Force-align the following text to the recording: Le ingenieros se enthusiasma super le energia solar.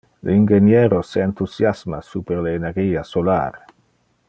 Le 0.27 0.35
ingenieros 0.35 1.11
se 1.17 1.21
enthusiasma 1.25 2.01
super 2.07 2.41
le 2.47 2.55
energia 2.61 3.03
solar. 3.13 3.63